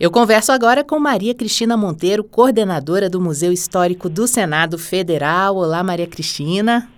Eu 0.00 0.12
converso 0.12 0.52
agora 0.52 0.84
com 0.84 1.00
Maria 1.00 1.34
Cristina 1.34 1.76
Monteiro, 1.76 2.22
coordenadora 2.22 3.10
do 3.10 3.20
Museu 3.20 3.50
Histórico 3.50 4.08
do 4.08 4.28
Senado 4.28 4.78
Federal. 4.78 5.56
Olá, 5.56 5.82
Maria 5.82 6.06
Cristina. 6.06 6.88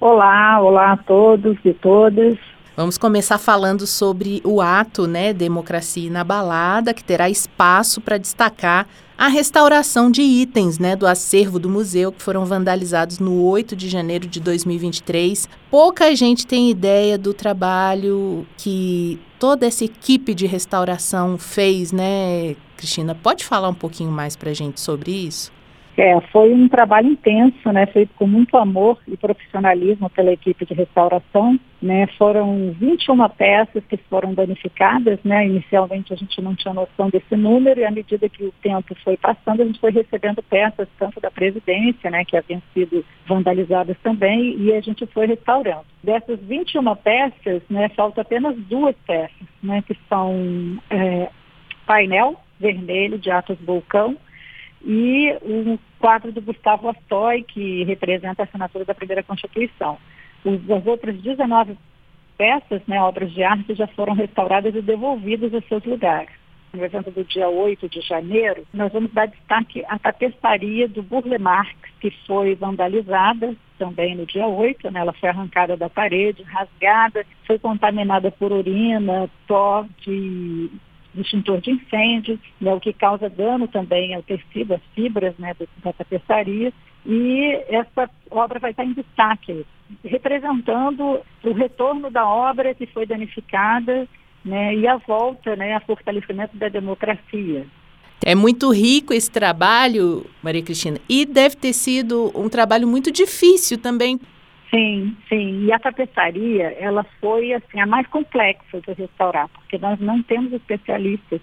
Olá, 0.00 0.60
olá 0.60 0.92
a 0.94 0.96
todos 0.96 1.56
e 1.64 1.72
todas. 1.72 2.36
Vamos 2.74 2.96
começar 2.96 3.36
falando 3.36 3.86
sobre 3.86 4.40
o 4.44 4.62
ato, 4.62 5.06
né, 5.06 5.34
Democracia 5.34 6.06
Inabalada, 6.06 6.94
que 6.94 7.04
terá 7.04 7.28
espaço 7.28 8.00
para 8.00 8.16
destacar 8.16 8.88
a 9.18 9.28
restauração 9.28 10.10
de 10.10 10.22
itens, 10.22 10.78
né, 10.78 10.96
do 10.96 11.06
acervo 11.06 11.58
do 11.58 11.68
museu 11.68 12.10
que 12.10 12.22
foram 12.22 12.46
vandalizados 12.46 13.18
no 13.18 13.42
8 13.42 13.76
de 13.76 13.90
janeiro 13.90 14.26
de 14.26 14.40
2023. 14.40 15.50
Pouca 15.70 16.16
gente 16.16 16.46
tem 16.46 16.70
ideia 16.70 17.18
do 17.18 17.34
trabalho 17.34 18.46
que 18.56 19.20
toda 19.38 19.66
essa 19.66 19.84
equipe 19.84 20.34
de 20.34 20.46
restauração 20.46 21.36
fez, 21.36 21.92
né, 21.92 22.56
Cristina? 22.78 23.14
Pode 23.14 23.44
falar 23.44 23.68
um 23.68 23.74
pouquinho 23.74 24.10
mais 24.10 24.34
para 24.34 24.50
a 24.50 24.54
gente 24.54 24.80
sobre 24.80 25.10
isso? 25.10 25.52
É, 25.96 26.18
foi 26.32 26.54
um 26.54 26.68
trabalho 26.68 27.08
intenso, 27.08 27.70
né, 27.70 27.84
feito 27.86 28.14
com 28.14 28.26
muito 28.26 28.56
amor 28.56 28.98
e 29.06 29.16
profissionalismo 29.16 30.08
pela 30.08 30.32
equipe 30.32 30.64
de 30.64 30.74
restauração. 30.74 31.58
Né, 31.82 32.06
foram 32.16 32.72
21 32.78 33.28
peças 33.30 33.84
que 33.86 33.96
foram 34.08 34.32
danificadas. 34.32 35.18
Né, 35.24 35.46
inicialmente 35.46 36.12
a 36.12 36.16
gente 36.16 36.40
não 36.40 36.54
tinha 36.54 36.72
noção 36.72 37.10
desse 37.10 37.36
número 37.36 37.80
e 37.80 37.84
à 37.84 37.90
medida 37.90 38.28
que 38.28 38.44
o 38.44 38.54
tempo 38.62 38.94
foi 39.04 39.16
passando, 39.16 39.62
a 39.62 39.64
gente 39.64 39.80
foi 39.80 39.90
recebendo 39.90 40.42
peças 40.42 40.88
tanto 40.98 41.20
da 41.20 41.30
presidência, 41.30 42.10
né, 42.10 42.24
que 42.24 42.36
haviam 42.36 42.62
sido 42.72 43.04
vandalizadas 43.26 43.96
também, 44.02 44.56
e 44.58 44.72
a 44.72 44.80
gente 44.80 45.04
foi 45.06 45.26
restaurando. 45.26 45.84
Dessas 46.02 46.40
21 46.40 46.94
peças, 46.96 47.62
né, 47.68 47.88
falta 47.90 48.22
apenas 48.22 48.56
duas 48.56 48.96
peças, 49.06 49.48
né, 49.62 49.82
que 49.86 49.96
são 50.08 50.78
é, 50.88 51.28
painel 51.86 52.36
vermelho 52.58 53.18
de 53.18 53.30
Atos 53.30 53.58
Vulcão 53.60 54.16
e 54.84 55.36
um 55.42 55.78
quadro 55.98 56.32
do 56.32 56.40
Gustavo 56.40 56.88
Astoy, 56.88 57.42
que 57.44 57.84
representa 57.84 58.42
a 58.42 58.44
assinatura 58.44 58.84
da 58.84 58.94
primeira 58.94 59.22
Constituição. 59.22 59.98
as 60.44 60.86
outras 60.86 61.16
19 61.20 61.76
peças, 62.36 62.82
né, 62.86 63.00
obras 63.00 63.32
de 63.32 63.42
arte, 63.42 63.74
já 63.74 63.86
foram 63.88 64.14
restauradas 64.14 64.74
e 64.74 64.82
devolvidas 64.82 65.54
aos 65.54 65.64
seus 65.66 65.84
lugares. 65.84 66.30
No 66.72 66.82
evento 66.82 67.10
do 67.10 67.22
dia 67.22 67.48
8 67.48 67.86
de 67.88 68.00
janeiro, 68.00 68.64
nós 68.72 68.90
vamos 68.92 69.12
dar 69.12 69.26
destaque 69.26 69.84
à 69.86 69.98
tapeçaria 69.98 70.88
do 70.88 71.02
Burle 71.02 71.38
Marx, 71.38 71.76
que 72.00 72.10
foi 72.26 72.54
vandalizada 72.54 73.54
também 73.78 74.16
no 74.16 74.24
dia 74.24 74.46
8, 74.46 74.90
né? 74.90 75.00
ela 75.00 75.12
foi 75.12 75.28
arrancada 75.28 75.76
da 75.76 75.90
parede, 75.90 76.42
rasgada, 76.44 77.26
foi 77.46 77.58
contaminada 77.58 78.30
por 78.30 78.52
urina, 78.52 79.28
pó 79.46 79.84
de 79.98 80.70
extintor 81.14 81.60
de 81.60 81.72
incêndios, 81.72 82.38
né, 82.60 82.72
o 82.72 82.80
que 82.80 82.92
causa 82.92 83.28
dano 83.28 83.68
também 83.68 84.14
ao 84.14 84.22
tecido, 84.22 84.74
às 84.74 84.80
fibras 84.94 85.34
né, 85.38 85.54
da 85.82 85.92
tapeçaria. 85.92 86.72
E 87.04 87.60
essa 87.68 88.08
obra 88.30 88.58
vai 88.58 88.70
estar 88.70 88.84
em 88.84 88.92
destaque, 88.92 89.66
representando 90.04 91.20
o 91.42 91.52
retorno 91.52 92.10
da 92.10 92.26
obra 92.26 92.74
que 92.74 92.86
foi 92.86 93.04
danificada 93.06 94.08
né, 94.44 94.74
e 94.74 94.86
a 94.86 94.96
volta, 94.96 95.56
né, 95.56 95.74
a 95.74 95.80
fortalecimento 95.80 96.56
da 96.56 96.68
democracia. 96.68 97.66
É 98.24 98.36
muito 98.36 98.70
rico 98.70 99.12
esse 99.12 99.30
trabalho, 99.30 100.24
Maria 100.42 100.62
Cristina, 100.62 100.98
e 101.08 101.26
deve 101.26 101.56
ter 101.56 101.72
sido 101.72 102.30
um 102.34 102.48
trabalho 102.48 102.86
muito 102.86 103.10
difícil 103.10 103.78
também 103.78 104.20
Sim, 104.74 105.14
sim. 105.28 105.66
E 105.66 105.72
a 105.72 105.78
tapeçaria, 105.78 106.74
ela 106.80 107.04
foi 107.20 107.52
assim 107.52 107.78
a 107.78 107.86
mais 107.86 108.06
complexa 108.06 108.80
de 108.80 108.92
restaurar, 108.94 109.48
porque 109.48 109.76
nós 109.76 110.00
não 110.00 110.22
temos 110.22 110.52
especialistas. 110.52 111.40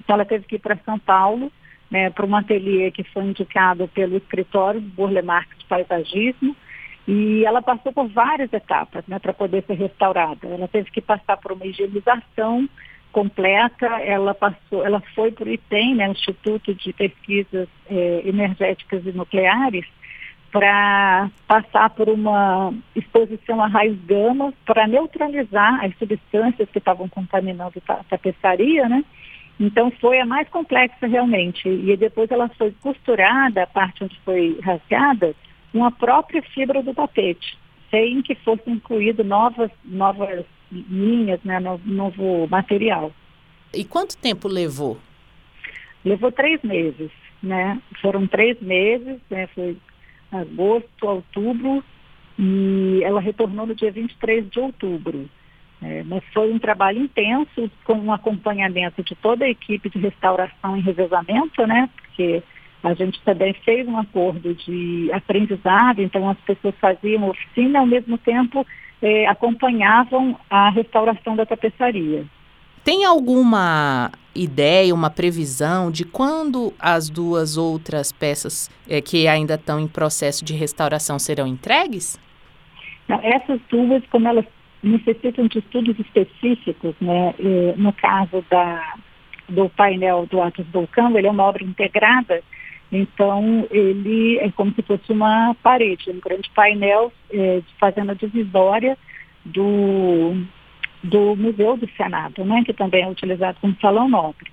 Então 0.00 0.14
ela 0.14 0.24
teve 0.24 0.46
que 0.46 0.56
ir 0.56 0.58
para 0.58 0.76
São 0.84 0.98
Paulo, 0.98 1.52
né, 1.88 2.10
para 2.10 2.26
um 2.26 2.34
ateliê 2.34 2.90
que 2.90 3.04
foi 3.04 3.22
indicado 3.22 3.86
pelo 3.88 4.16
escritório 4.16 4.80
Burle 4.80 5.22
Marx 5.22 5.56
de 5.58 5.64
Paisagismo, 5.66 6.56
e 7.06 7.44
ela 7.44 7.62
passou 7.62 7.92
por 7.92 8.08
várias 8.08 8.52
etapas 8.52 9.04
né, 9.06 9.18
para 9.20 9.32
poder 9.32 9.62
ser 9.64 9.74
restaurada. 9.74 10.48
Ela 10.48 10.66
teve 10.66 10.90
que 10.90 11.00
passar 11.00 11.36
por 11.36 11.52
uma 11.52 11.66
higienização 11.66 12.68
completa, 13.12 13.86
ela 14.00 14.34
passou, 14.34 14.84
ela 14.84 15.00
foi 15.14 15.30
para 15.30 15.44
o 15.44 15.52
IPEM, 15.52 15.96
né, 15.96 16.08
Instituto 16.08 16.74
de 16.74 16.92
Pesquisas 16.92 17.68
eh, 17.88 18.22
Energéticas 18.24 19.04
e 19.04 19.12
Nucleares, 19.12 19.86
para 20.52 21.30
passar 21.48 21.88
por 21.90 22.10
uma 22.10 22.74
exposição 22.94 23.60
a 23.62 23.66
raios 23.66 23.98
gama 24.04 24.52
para 24.66 24.86
neutralizar 24.86 25.82
as 25.82 25.96
substâncias 25.98 26.68
que 26.68 26.78
estavam 26.78 27.08
contaminando 27.08 27.82
a 27.88 28.04
tapeçaria, 28.04 28.86
né? 28.86 29.02
Então 29.58 29.90
foi 29.92 30.20
a 30.20 30.26
mais 30.26 30.46
complexa 30.50 31.06
realmente. 31.06 31.66
E 31.66 31.96
depois 31.96 32.30
ela 32.30 32.50
foi 32.50 32.70
costurada, 32.82 33.62
a 33.62 33.66
parte 33.66 34.04
onde 34.04 34.18
foi 34.26 34.60
rasgada, 34.62 35.34
com 35.72 35.84
a 35.86 35.90
própria 35.90 36.42
fibra 36.42 36.82
do 36.82 36.92
tapete, 36.92 37.58
sem 37.90 38.20
que 38.20 38.34
fosse 38.34 38.68
incluído 38.70 39.24
novas, 39.24 39.70
novas 39.82 40.44
linhas, 40.70 41.40
né, 41.44 41.60
novo, 41.60 41.82
novo 41.86 42.46
material. 42.48 43.10
E 43.72 43.84
quanto 43.84 44.18
tempo 44.18 44.48
levou? 44.48 44.98
Levou 46.04 46.30
três 46.30 46.60
meses, 46.62 47.10
né? 47.42 47.80
Foram 48.02 48.26
três 48.26 48.60
meses, 48.60 49.18
né? 49.30 49.46
Foi 49.54 49.76
agosto, 50.32 51.06
outubro, 51.06 51.84
e 52.38 53.00
ela 53.04 53.20
retornou 53.20 53.66
no 53.66 53.74
dia 53.74 53.92
23 53.92 54.48
de 54.50 54.58
outubro. 54.58 55.28
É, 55.82 56.02
mas 56.04 56.22
foi 56.32 56.52
um 56.52 56.58
trabalho 56.58 57.02
intenso, 57.02 57.70
com 57.84 57.94
um 57.94 58.12
acompanhamento 58.12 59.02
de 59.02 59.14
toda 59.16 59.44
a 59.44 59.50
equipe 59.50 59.90
de 59.90 59.98
restauração 59.98 60.76
e 60.76 60.80
revezamento, 60.80 61.66
né? 61.66 61.90
Porque 61.96 62.42
a 62.82 62.94
gente 62.94 63.20
também 63.22 63.52
fez 63.64 63.86
um 63.86 63.98
acordo 63.98 64.54
de 64.54 65.10
aprendizado, 65.12 66.00
então 66.00 66.28
as 66.28 66.38
pessoas 66.38 66.74
faziam 66.80 67.28
oficina 67.28 67.80
ao 67.80 67.86
mesmo 67.86 68.16
tempo 68.18 68.66
eh, 69.00 69.26
acompanhavam 69.26 70.38
a 70.48 70.70
restauração 70.70 71.34
da 71.34 71.44
tapeçaria. 71.44 72.24
Tem 72.84 73.04
alguma 73.04 74.10
ideia, 74.34 74.94
uma 74.94 75.10
previsão 75.10 75.90
de 75.90 76.04
quando 76.04 76.72
as 76.78 77.08
duas 77.10 77.56
outras 77.56 78.12
peças 78.12 78.70
é, 78.88 79.00
que 79.00 79.28
ainda 79.28 79.54
estão 79.54 79.78
em 79.78 79.88
processo 79.88 80.44
de 80.44 80.54
restauração 80.54 81.18
serão 81.18 81.46
entregues? 81.46 82.18
Essas 83.08 83.60
duas, 83.70 84.02
como 84.10 84.26
elas 84.28 84.44
necessitam 84.82 85.46
de 85.46 85.58
estudos 85.58 85.98
específicos, 85.98 86.94
né, 87.00 87.34
no 87.76 87.92
caso 87.92 88.44
da, 88.50 88.94
do 89.48 89.68
painel 89.68 90.26
do 90.26 90.40
Atos 90.40 90.66
Vulcão, 90.72 91.16
ele 91.16 91.26
é 91.26 91.30
uma 91.30 91.44
obra 91.44 91.62
integrada, 91.62 92.42
então 92.90 93.66
ele 93.70 94.38
é 94.38 94.50
como 94.50 94.72
se 94.74 94.82
fosse 94.82 95.12
uma 95.12 95.54
parede, 95.62 96.10
um 96.10 96.20
grande 96.20 96.50
painel 96.54 97.12
é, 97.30 97.62
fazendo 97.78 98.10
a 98.10 98.14
divisória 98.14 98.98
do 99.44 100.36
do 101.02 101.36
Museu 101.36 101.76
do 101.76 101.88
Senado, 101.96 102.44
né, 102.44 102.62
que 102.64 102.72
também 102.72 103.02
é 103.04 103.08
utilizado 103.08 103.58
como 103.60 103.76
salão 103.80 104.08
nobre. 104.08 104.50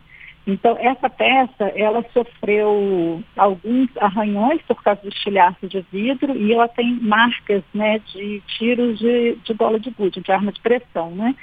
Então, 0.47 0.75
essa 0.79 1.09
peça, 1.09 1.65
ela 1.75 2.03
sofreu 2.11 3.21
alguns 3.37 3.89
arranhões 3.97 4.61
por 4.63 4.81
causa 4.81 5.01
do 5.01 5.09
estilhaço 5.09 5.67
de 5.67 5.85
vidro 5.91 6.35
e 6.35 6.53
ela 6.53 6.67
tem 6.67 6.93
marcas, 7.01 7.63
né, 7.73 7.99
de 8.13 8.41
tiros 8.57 8.97
de, 8.97 9.35
de 9.43 9.53
bola 9.53 9.79
de 9.79 9.91
gude, 9.91 10.21
de 10.21 10.31
arma 10.31 10.51
de 10.51 10.59
pressão, 10.59 11.11
né. 11.11 11.35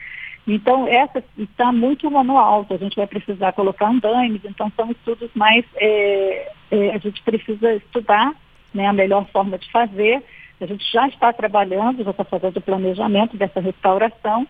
Então, 0.46 0.86
essa 0.86 1.22
está 1.36 1.72
muito 1.72 2.08
manual, 2.10 2.64
a 2.70 2.76
gente 2.76 2.96
vai 2.96 3.06
precisar 3.06 3.52
colocar 3.52 3.88
andaimes, 3.88 4.44
então 4.44 4.70
são 4.76 4.90
estudos 4.90 5.30
mais, 5.34 5.64
é, 5.76 6.52
é, 6.70 6.90
a 6.90 6.98
gente 6.98 7.20
precisa 7.22 7.74
estudar, 7.74 8.32
né, 8.72 8.86
a 8.86 8.92
melhor 8.92 9.26
forma 9.32 9.58
de 9.58 9.70
fazer, 9.70 10.22
a 10.60 10.66
gente 10.66 10.90
já 10.90 11.06
está 11.08 11.32
trabalhando, 11.32 12.02
já 12.02 12.10
está 12.10 12.24
fazendo 12.24 12.56
o 12.56 12.62
planejamento 12.62 13.36
dessa 13.36 13.60
restauração, 13.60 14.46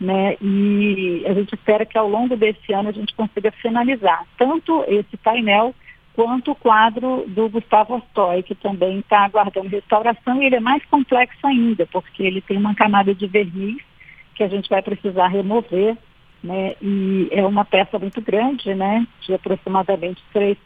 né? 0.00 0.36
E 0.40 1.22
a 1.26 1.34
gente 1.34 1.54
espera 1.54 1.84
que 1.84 1.98
ao 1.98 2.08
longo 2.08 2.36
desse 2.36 2.72
ano 2.72 2.88
a 2.88 2.92
gente 2.92 3.14
consiga 3.14 3.52
finalizar 3.52 4.24
tanto 4.38 4.82
esse 4.88 5.16
painel 5.18 5.74
quanto 6.14 6.52
o 6.52 6.54
quadro 6.54 7.24
do 7.28 7.48
Gustavo 7.48 7.96
Astoy, 7.96 8.42
que 8.42 8.54
também 8.54 8.98
está 8.98 9.24
aguardando 9.24 9.68
restauração, 9.68 10.42
e 10.42 10.46
ele 10.46 10.56
é 10.56 10.60
mais 10.60 10.84
complexo 10.86 11.46
ainda, 11.46 11.86
porque 11.86 12.22
ele 12.22 12.40
tem 12.40 12.56
uma 12.56 12.74
camada 12.74 13.14
de 13.14 13.26
verniz 13.26 13.76
que 14.34 14.42
a 14.42 14.48
gente 14.48 14.68
vai 14.68 14.82
precisar 14.82 15.28
remover, 15.28 15.96
né? 16.42 16.74
E 16.80 17.28
é 17.30 17.44
uma 17.46 17.64
peça 17.64 17.98
muito 17.98 18.20
grande, 18.22 18.74
né? 18.74 19.06
De 19.20 19.34
aproximadamente 19.34 20.22
3, 20.32 20.56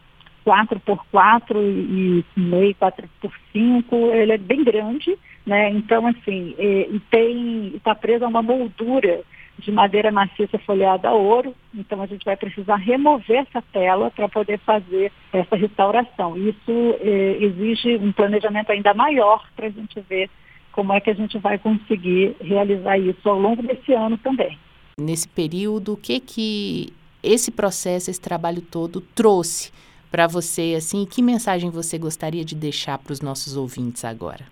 4 0.44 0.78
por 0.80 1.04
4 1.10 1.58
e 1.60 2.24
meio, 2.36 2.74
4 2.74 3.08
por 3.20 3.32
5, 3.52 3.96
ele 4.12 4.32
é 4.32 4.38
bem 4.38 4.62
grande, 4.62 5.18
né? 5.46 5.70
Então, 5.70 6.06
assim, 6.06 6.54
e, 6.58 6.88
e 6.92 7.00
tem, 7.10 7.72
está 7.74 7.94
preso 7.94 8.24
a 8.24 8.28
uma 8.28 8.42
moldura 8.42 9.22
de 9.58 9.70
madeira 9.70 10.10
maciça 10.10 10.58
folheada 10.58 11.08
a 11.08 11.14
ouro, 11.14 11.54
então 11.72 12.02
a 12.02 12.06
gente 12.06 12.24
vai 12.24 12.36
precisar 12.36 12.76
remover 12.76 13.46
essa 13.48 13.62
tela 13.72 14.10
para 14.10 14.28
poder 14.28 14.58
fazer 14.58 15.12
essa 15.32 15.56
restauração. 15.56 16.36
Isso 16.36 16.96
eh, 17.00 17.38
exige 17.40 17.96
um 17.96 18.12
planejamento 18.12 18.70
ainda 18.70 18.92
maior 18.92 19.46
para 19.54 19.68
a 19.68 19.70
gente 19.70 20.00
ver 20.08 20.28
como 20.72 20.92
é 20.92 21.00
que 21.00 21.08
a 21.08 21.14
gente 21.14 21.38
vai 21.38 21.56
conseguir 21.56 22.34
realizar 22.40 22.98
isso 22.98 23.28
ao 23.28 23.38
longo 23.38 23.62
desse 23.62 23.92
ano 23.92 24.18
também. 24.18 24.58
Nesse 24.98 25.28
período, 25.28 25.92
o 25.92 25.96
que 25.96 26.18
que 26.18 26.92
esse 27.22 27.50
processo, 27.50 28.10
esse 28.10 28.20
trabalho 28.20 28.60
todo 28.60 29.00
trouxe 29.00 29.72
para 30.14 30.28
você, 30.28 30.74
assim, 30.76 31.04
que 31.04 31.20
mensagem 31.20 31.70
você 31.70 31.98
gostaria 31.98 32.44
de 32.44 32.54
deixar 32.54 32.98
para 32.98 33.12
os 33.12 33.20
nossos 33.20 33.56
ouvintes 33.56 34.04
agora? 34.04 34.44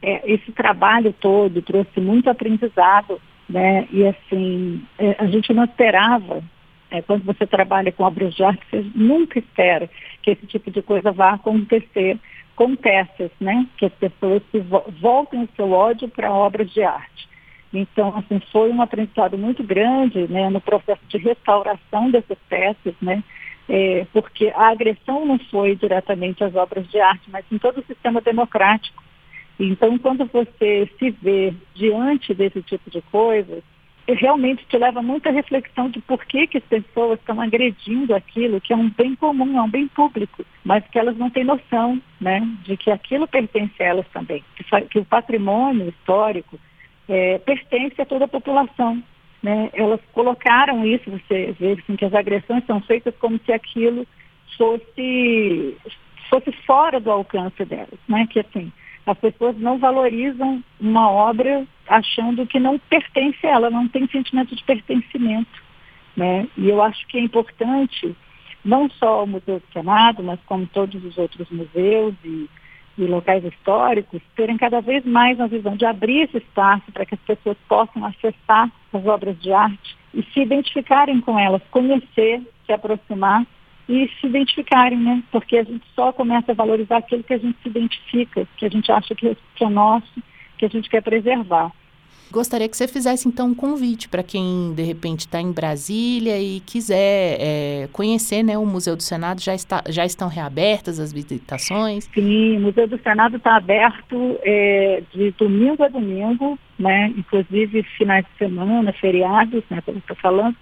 É, 0.00 0.22
esse 0.32 0.50
trabalho 0.52 1.12
todo 1.12 1.60
trouxe 1.60 2.00
muito 2.00 2.30
aprendizado, 2.30 3.20
né? 3.46 3.86
E 3.92 4.06
assim, 4.06 4.82
é, 4.98 5.14
a 5.18 5.26
gente 5.26 5.52
não 5.52 5.64
esperava, 5.64 6.42
é, 6.90 7.02
quando 7.02 7.24
você 7.24 7.46
trabalha 7.46 7.92
com 7.92 8.04
obras 8.04 8.32
de 8.32 8.42
arte, 8.42 8.62
você 8.70 8.86
nunca 8.94 9.38
espera 9.38 9.90
que 10.22 10.30
esse 10.30 10.46
tipo 10.46 10.70
de 10.70 10.80
coisa 10.80 11.12
vá 11.12 11.34
acontecer 11.34 12.18
com 12.54 12.74
peças, 12.74 13.30
né? 13.38 13.66
Que 13.76 13.84
as 13.84 13.92
pessoas 13.92 14.42
se 14.50 14.60
vo 14.60 14.82
voltem 14.98 15.42
o 15.42 15.48
seu 15.56 15.72
ódio 15.72 16.08
para 16.08 16.32
obras 16.32 16.70
de 16.70 16.82
arte. 16.82 17.28
Então, 17.70 18.16
assim, 18.16 18.40
foi 18.50 18.70
um 18.70 18.80
aprendizado 18.80 19.36
muito 19.36 19.62
grande, 19.62 20.26
né, 20.26 20.48
no 20.48 20.60
processo 20.62 21.02
de 21.06 21.18
restauração 21.18 22.10
dessas 22.10 22.38
peças, 22.48 22.94
né? 23.02 23.22
É, 23.68 24.06
porque 24.12 24.52
a 24.54 24.68
agressão 24.68 25.26
não 25.26 25.38
foi 25.50 25.74
diretamente 25.74 26.44
às 26.44 26.54
obras 26.54 26.88
de 26.88 27.00
arte, 27.00 27.28
mas 27.28 27.44
em 27.50 27.58
todo 27.58 27.78
o 27.78 27.84
sistema 27.84 28.20
democrático. 28.20 29.02
Então, 29.58 29.98
quando 29.98 30.24
você 30.26 30.88
se 30.98 31.10
vê 31.10 31.52
diante 31.74 32.32
desse 32.34 32.62
tipo 32.62 32.90
de 32.90 33.00
coisa, 33.02 33.62
realmente 34.14 34.64
te 34.66 34.78
leva 34.78 35.02
muita 35.02 35.30
reflexão 35.30 35.90
de 35.90 36.00
por 36.00 36.24
que, 36.24 36.46
que 36.46 36.58
as 36.58 36.64
pessoas 36.64 37.18
estão 37.18 37.40
agredindo 37.40 38.14
aquilo 38.14 38.60
que 38.60 38.72
é 38.72 38.76
um 38.76 38.88
bem 38.90 39.16
comum, 39.16 39.58
é 39.58 39.62
um 39.62 39.70
bem 39.70 39.88
público, 39.88 40.44
mas 40.64 40.86
que 40.88 40.98
elas 40.98 41.16
não 41.16 41.30
têm 41.30 41.44
noção 41.44 42.00
né, 42.20 42.46
de 42.62 42.76
que 42.76 42.90
aquilo 42.90 43.26
pertence 43.26 43.82
a 43.82 43.86
elas 43.86 44.06
também, 44.12 44.44
que, 44.54 44.64
que 44.82 44.98
o 44.98 45.04
patrimônio 45.04 45.88
histórico 45.88 46.58
é, 47.08 47.38
pertence 47.38 48.00
a 48.00 48.06
toda 48.06 48.26
a 48.26 48.28
população. 48.28 49.02
Né? 49.46 49.70
Elas 49.74 50.00
colocaram 50.12 50.84
isso, 50.84 51.08
você 51.08 51.54
vê 51.56 51.74
assim, 51.74 51.94
que 51.94 52.04
as 52.04 52.12
agressões 52.12 52.66
são 52.66 52.80
feitas 52.80 53.14
como 53.20 53.38
se 53.46 53.52
aquilo 53.52 54.04
fosse, 54.58 55.76
fosse 56.28 56.50
fora 56.66 56.98
do 56.98 57.12
alcance 57.12 57.64
delas, 57.64 58.00
né? 58.08 58.26
que 58.28 58.40
assim, 58.40 58.72
as 59.06 59.16
pessoas 59.18 59.56
não 59.56 59.78
valorizam 59.78 60.64
uma 60.80 61.08
obra 61.08 61.64
achando 61.86 62.44
que 62.44 62.58
não 62.58 62.76
pertence 62.76 63.46
a 63.46 63.50
ela, 63.50 63.70
não 63.70 63.86
tem 63.86 64.08
sentimento 64.08 64.56
de 64.56 64.64
pertencimento. 64.64 65.62
Né? 66.16 66.48
E 66.56 66.68
eu 66.68 66.82
acho 66.82 67.06
que 67.06 67.16
é 67.16 67.20
importante, 67.20 68.16
não 68.64 68.90
só 68.90 69.22
o 69.22 69.28
Museu 69.28 69.60
do 69.60 69.72
Senado, 69.72 70.24
mas 70.24 70.40
como 70.46 70.66
todos 70.66 71.04
os 71.04 71.16
outros 71.16 71.48
museus 71.50 72.16
e, 72.24 72.50
e 72.98 73.04
locais 73.04 73.44
históricos, 73.44 74.22
terem 74.34 74.56
cada 74.56 74.80
vez 74.80 75.04
mais 75.04 75.38
uma 75.38 75.48
visão 75.48 75.76
de 75.76 75.84
abrir 75.84 76.22
esse 76.22 76.38
espaço 76.38 76.90
para 76.92 77.04
que 77.04 77.14
as 77.14 77.20
pessoas 77.20 77.56
possam 77.68 78.04
acessar 78.04 78.70
as 78.92 79.06
obras 79.06 79.38
de 79.40 79.52
arte 79.52 79.96
e 80.14 80.22
se 80.32 80.40
identificarem 80.40 81.20
com 81.20 81.38
elas, 81.38 81.62
conhecer, 81.70 82.42
se 82.64 82.72
aproximar 82.72 83.46
e 83.88 84.10
se 84.20 84.26
identificarem, 84.26 84.98
né? 84.98 85.22
Porque 85.30 85.58
a 85.58 85.64
gente 85.64 85.84
só 85.94 86.12
começa 86.12 86.52
a 86.52 86.54
valorizar 86.54 86.98
aquilo 86.98 87.22
que 87.22 87.34
a 87.34 87.38
gente 87.38 87.56
se 87.62 87.68
identifica, 87.68 88.48
que 88.56 88.66
a 88.66 88.70
gente 88.70 88.90
acha 88.90 89.14
que 89.14 89.36
é 89.60 89.68
nosso, 89.68 90.22
que 90.58 90.64
a 90.64 90.68
gente 90.68 90.88
quer 90.88 91.02
preservar. 91.02 91.70
Gostaria 92.30 92.68
que 92.68 92.76
você 92.76 92.88
fizesse 92.88 93.28
então 93.28 93.48
um 93.48 93.54
convite 93.54 94.08
para 94.08 94.22
quem 94.22 94.72
de 94.74 94.82
repente 94.82 95.20
está 95.20 95.40
em 95.40 95.52
Brasília 95.52 96.40
e 96.40 96.60
quiser 96.60 97.36
é, 97.40 97.88
conhecer 97.92 98.42
né, 98.42 98.58
o 98.58 98.66
Museu 98.66 98.96
do 98.96 99.02
Senado. 99.02 99.40
Já, 99.40 99.54
está, 99.54 99.82
já 99.88 100.04
estão 100.04 100.28
reabertas 100.28 100.98
as 100.98 101.12
visitações? 101.12 102.04
Sim, 102.12 102.56
o 102.56 102.60
Museu 102.60 102.88
do 102.88 102.98
Senado 102.98 103.36
está 103.36 103.56
aberto 103.56 104.38
é, 104.42 105.02
de 105.14 105.30
domingo 105.32 105.82
a 105.84 105.88
domingo, 105.88 106.58
né, 106.78 107.12
inclusive 107.16 107.82
finais 107.96 108.24
de 108.24 108.38
semana, 108.38 108.92
feriados, 108.92 109.62
né, 109.70 109.80
como 109.84 109.98
estou 109.98 110.16
falando 110.16 110.56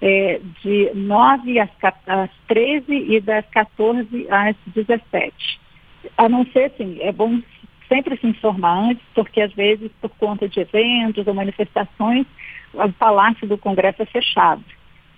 é, 0.00 0.40
de 0.62 0.90
9 0.94 1.58
às, 1.58 1.70
às 2.06 2.30
13 2.48 2.92
e 2.92 3.20
das 3.20 3.44
14 3.50 4.26
às 4.30 4.56
17. 4.74 5.60
A 6.16 6.28
não 6.28 6.46
ser, 6.46 6.72
assim, 6.72 6.98
é 7.00 7.12
bom 7.12 7.40
sempre 7.92 8.16
se 8.16 8.26
informar 8.26 8.90
antes, 8.90 9.04
porque 9.14 9.40
às 9.40 9.52
vezes, 9.52 9.90
por 10.00 10.10
conta 10.10 10.48
de 10.48 10.60
eventos 10.60 11.26
ou 11.26 11.34
manifestações, 11.34 12.26
o 12.72 12.92
Palácio 12.92 13.46
do 13.46 13.58
Congresso 13.58 14.02
é 14.02 14.06
fechado. 14.06 14.64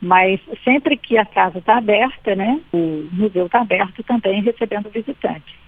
Mas 0.01 0.41
sempre 0.65 0.97
que 0.97 1.17
a 1.17 1.25
casa 1.25 1.59
está 1.59 1.77
aberta, 1.77 2.35
né, 2.35 2.61
o 2.73 3.07
museu 3.13 3.47
está 3.47 3.61
aberto 3.61 4.03
também 4.03 4.43
recebendo 4.43 4.91
visitantes. 4.91 5.63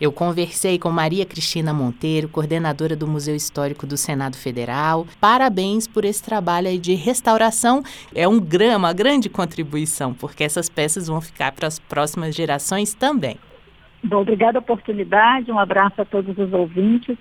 Eu 0.00 0.10
conversei 0.10 0.80
com 0.80 0.90
Maria 0.90 1.24
Cristina 1.24 1.72
Monteiro, 1.72 2.28
coordenadora 2.28 2.96
do 2.96 3.06
Museu 3.06 3.36
Histórico 3.36 3.86
do 3.86 3.96
Senado 3.96 4.36
Federal. 4.36 5.06
Parabéns 5.20 5.86
por 5.86 6.04
esse 6.04 6.20
trabalho 6.20 6.76
de 6.76 6.94
restauração. 6.94 7.84
É 8.12 8.26
um 8.26 8.40
grama, 8.40 8.92
grande 8.92 9.28
contribuição, 9.28 10.12
porque 10.12 10.42
essas 10.42 10.68
peças 10.68 11.06
vão 11.06 11.20
ficar 11.20 11.52
para 11.52 11.68
as 11.68 11.78
próximas 11.78 12.34
gerações 12.34 12.94
também. 12.94 13.38
Obrigada 14.10 14.58
a 14.58 14.60
oportunidade, 14.60 15.52
um 15.52 15.58
abraço 15.58 16.00
a 16.00 16.04
todos 16.04 16.36
os 16.36 16.52
ouvintes. 16.52 17.16